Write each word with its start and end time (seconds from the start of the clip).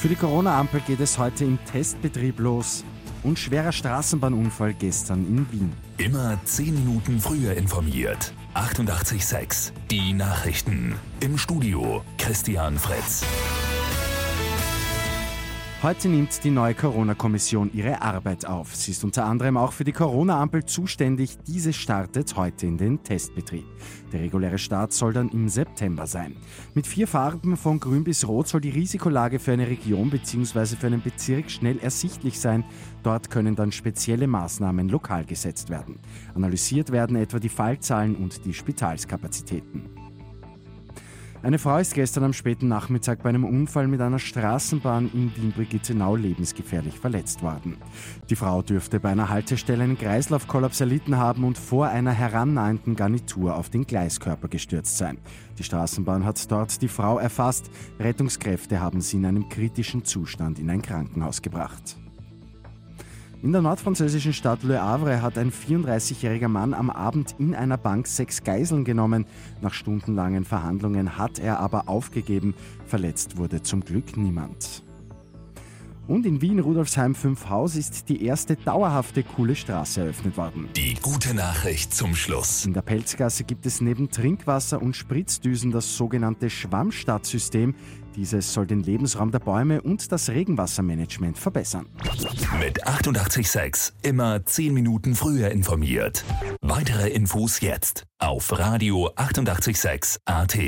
Für 0.00 0.06
die 0.08 0.14
Corona-Ampel 0.14 0.80
geht 0.86 1.00
es 1.00 1.18
heute 1.18 1.44
im 1.44 1.58
Testbetrieb 1.64 2.38
los. 2.38 2.84
Und 3.24 3.36
schwerer 3.36 3.72
Straßenbahnunfall 3.72 4.74
gestern 4.74 5.26
in 5.26 5.52
Wien. 5.52 5.72
Immer 5.96 6.38
10 6.44 6.72
Minuten 6.72 7.18
früher 7.18 7.54
informiert. 7.54 8.32
88.6 8.54 9.72
Die 9.90 10.12
Nachrichten. 10.12 10.94
Im 11.18 11.36
Studio 11.36 12.04
Christian 12.16 12.78
Fritz. 12.78 13.24
Heute 15.80 16.08
nimmt 16.08 16.42
die 16.42 16.50
neue 16.50 16.74
Corona-Kommission 16.74 17.70
ihre 17.72 18.02
Arbeit 18.02 18.44
auf. 18.44 18.74
Sie 18.74 18.90
ist 18.90 19.04
unter 19.04 19.26
anderem 19.26 19.56
auch 19.56 19.70
für 19.70 19.84
die 19.84 19.92
Corona-Ampel 19.92 20.64
zuständig. 20.64 21.38
Diese 21.46 21.72
startet 21.72 22.34
heute 22.34 22.66
in 22.66 22.76
den 22.76 23.04
Testbetrieb. 23.04 23.64
Der 24.12 24.18
reguläre 24.18 24.58
Start 24.58 24.92
soll 24.92 25.12
dann 25.12 25.28
im 25.28 25.48
September 25.48 26.08
sein. 26.08 26.34
Mit 26.74 26.88
vier 26.88 27.06
Farben 27.06 27.56
von 27.56 27.78
grün 27.78 28.02
bis 28.02 28.26
rot 28.26 28.48
soll 28.48 28.60
die 28.60 28.70
Risikolage 28.70 29.38
für 29.38 29.52
eine 29.52 29.68
Region 29.68 30.10
bzw. 30.10 30.74
für 30.74 30.88
einen 30.88 31.00
Bezirk 31.00 31.48
schnell 31.48 31.78
ersichtlich 31.78 32.40
sein. 32.40 32.64
Dort 33.04 33.30
können 33.30 33.54
dann 33.54 33.70
spezielle 33.70 34.26
Maßnahmen 34.26 34.88
lokal 34.88 35.26
gesetzt 35.26 35.70
werden. 35.70 36.00
Analysiert 36.34 36.90
werden 36.90 37.14
etwa 37.14 37.38
die 37.38 37.48
Fallzahlen 37.48 38.16
und 38.16 38.44
die 38.44 38.52
Spitalskapazitäten. 38.52 39.97
Eine 41.40 41.60
Frau 41.60 41.78
ist 41.78 41.94
gestern 41.94 42.24
am 42.24 42.32
späten 42.32 42.66
Nachmittag 42.66 43.22
bei 43.22 43.28
einem 43.28 43.44
Unfall 43.44 43.86
mit 43.86 44.00
einer 44.00 44.18
Straßenbahn 44.18 45.08
in 45.14 45.34
Wien-Brigittenau 45.36 46.16
lebensgefährlich 46.16 46.98
verletzt 46.98 47.44
worden. 47.44 47.76
Die 48.28 48.34
Frau 48.34 48.60
dürfte 48.60 48.98
bei 48.98 49.10
einer 49.10 49.28
Haltestelle 49.28 49.84
einen 49.84 49.96
Kreislaufkollaps 49.96 50.80
erlitten 50.80 51.16
haben 51.16 51.44
und 51.44 51.56
vor 51.56 51.86
einer 51.86 52.10
herannahenden 52.10 52.96
Garnitur 52.96 53.54
auf 53.54 53.70
den 53.70 53.86
Gleiskörper 53.86 54.48
gestürzt 54.48 54.98
sein. 54.98 55.18
Die 55.58 55.62
Straßenbahn 55.64 56.24
hat 56.24 56.50
dort 56.50 56.82
die 56.82 56.88
Frau 56.88 57.20
erfasst. 57.20 57.70
Rettungskräfte 58.00 58.80
haben 58.80 59.00
sie 59.00 59.18
in 59.18 59.26
einem 59.26 59.48
kritischen 59.48 60.04
Zustand 60.04 60.58
in 60.58 60.68
ein 60.70 60.82
Krankenhaus 60.82 61.40
gebracht. 61.40 61.96
In 63.40 63.52
der 63.52 63.62
nordfranzösischen 63.62 64.32
Stadt 64.32 64.64
Le 64.64 64.82
Havre 64.82 65.22
hat 65.22 65.38
ein 65.38 65.52
34-jähriger 65.52 66.48
Mann 66.48 66.74
am 66.74 66.90
Abend 66.90 67.36
in 67.38 67.54
einer 67.54 67.76
Bank 67.76 68.08
sechs 68.08 68.42
Geiseln 68.42 68.84
genommen. 68.84 69.26
Nach 69.60 69.72
stundenlangen 69.72 70.44
Verhandlungen 70.44 71.16
hat 71.16 71.38
er 71.38 71.60
aber 71.60 71.88
aufgegeben. 71.88 72.54
Verletzt 72.86 73.36
wurde 73.36 73.62
zum 73.62 73.84
Glück 73.84 74.16
niemand. 74.16 74.82
Und 76.08 76.26
in 76.26 76.40
Wien 76.40 76.58
Rudolfsheim 76.58 77.14
5 77.14 77.48
Haus 77.48 77.76
ist 77.76 78.08
die 78.08 78.24
erste 78.24 78.56
dauerhafte 78.56 79.22
coole 79.22 79.54
Straße 79.54 80.00
eröffnet 80.00 80.36
worden. 80.36 80.68
Die 80.74 80.94
gute 80.94 81.32
Nachricht 81.32 81.94
zum 81.94 82.16
Schluss. 82.16 82.66
In 82.66 82.72
der 82.72 82.82
Pelzgasse 82.82 83.44
gibt 83.44 83.66
es 83.66 83.80
neben 83.80 84.10
Trinkwasser 84.10 84.82
und 84.82 84.96
Spritzdüsen 84.96 85.70
das 85.70 85.96
sogenannte 85.96 86.50
Schwammstadtsystem. 86.50 87.74
Dieses 88.18 88.52
soll 88.52 88.66
den 88.66 88.82
Lebensraum 88.82 89.30
der 89.30 89.38
Bäume 89.38 89.80
und 89.80 90.10
das 90.10 90.28
Regenwassermanagement 90.28 91.38
verbessern. 91.38 91.86
Mit 92.58 92.84
886 92.84 93.92
immer 94.02 94.44
10 94.44 94.74
Minuten 94.74 95.14
früher 95.14 95.52
informiert. 95.52 96.24
Weitere 96.60 97.10
Infos 97.10 97.60
jetzt 97.60 98.06
auf 98.18 98.58
Radio 98.58 99.12
886 99.14 100.18
AT. 100.24 100.58